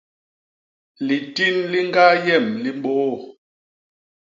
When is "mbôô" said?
2.77-3.11